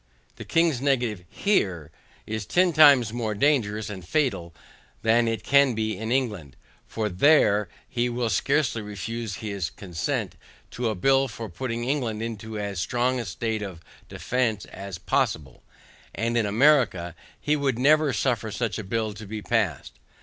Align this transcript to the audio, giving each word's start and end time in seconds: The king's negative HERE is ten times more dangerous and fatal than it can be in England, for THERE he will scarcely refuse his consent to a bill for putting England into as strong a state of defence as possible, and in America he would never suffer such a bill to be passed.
The 0.37 0.45
king's 0.45 0.81
negative 0.81 1.25
HERE 1.29 1.91
is 2.25 2.47
ten 2.47 2.73
times 2.73 3.13
more 3.13 3.35
dangerous 3.35 3.87
and 3.87 4.03
fatal 4.03 4.51
than 5.03 5.27
it 5.27 5.43
can 5.43 5.75
be 5.75 5.95
in 5.95 6.11
England, 6.11 6.55
for 6.87 7.07
THERE 7.07 7.69
he 7.87 8.09
will 8.09 8.31
scarcely 8.31 8.81
refuse 8.81 9.35
his 9.45 9.69
consent 9.69 10.37
to 10.71 10.89
a 10.89 10.95
bill 10.95 11.27
for 11.27 11.49
putting 11.49 11.83
England 11.83 12.23
into 12.23 12.57
as 12.57 12.79
strong 12.79 13.19
a 13.19 13.25
state 13.25 13.61
of 13.61 13.81
defence 14.09 14.65
as 14.65 14.97
possible, 14.97 15.61
and 16.15 16.35
in 16.35 16.47
America 16.47 17.13
he 17.39 17.55
would 17.55 17.77
never 17.77 18.11
suffer 18.11 18.49
such 18.49 18.79
a 18.79 18.83
bill 18.83 19.13
to 19.13 19.27
be 19.27 19.43
passed. 19.43 19.99